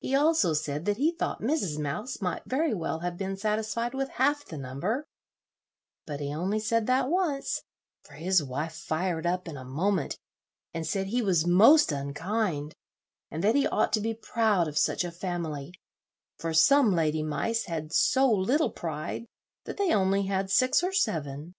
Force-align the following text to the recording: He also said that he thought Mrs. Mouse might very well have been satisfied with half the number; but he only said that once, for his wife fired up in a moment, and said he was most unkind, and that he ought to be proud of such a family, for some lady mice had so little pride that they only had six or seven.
He 0.00 0.16
also 0.16 0.52
said 0.52 0.84
that 0.86 0.96
he 0.96 1.12
thought 1.12 1.40
Mrs. 1.40 1.78
Mouse 1.78 2.20
might 2.20 2.42
very 2.44 2.74
well 2.74 2.98
have 3.06 3.16
been 3.16 3.36
satisfied 3.36 3.94
with 3.94 4.08
half 4.08 4.44
the 4.44 4.58
number; 4.58 5.04
but 6.06 6.18
he 6.18 6.34
only 6.34 6.58
said 6.58 6.88
that 6.88 7.08
once, 7.08 7.62
for 8.02 8.14
his 8.14 8.42
wife 8.42 8.74
fired 8.74 9.28
up 9.28 9.46
in 9.46 9.56
a 9.56 9.64
moment, 9.64 10.18
and 10.72 10.84
said 10.84 11.06
he 11.06 11.22
was 11.22 11.46
most 11.46 11.92
unkind, 11.92 12.74
and 13.30 13.44
that 13.44 13.54
he 13.54 13.68
ought 13.68 13.92
to 13.92 14.00
be 14.00 14.12
proud 14.12 14.66
of 14.66 14.76
such 14.76 15.04
a 15.04 15.12
family, 15.12 15.72
for 16.36 16.52
some 16.52 16.92
lady 16.92 17.22
mice 17.22 17.66
had 17.66 17.92
so 17.92 18.28
little 18.28 18.72
pride 18.72 19.24
that 19.66 19.76
they 19.76 19.94
only 19.94 20.24
had 20.24 20.50
six 20.50 20.82
or 20.82 20.90
seven. 20.92 21.54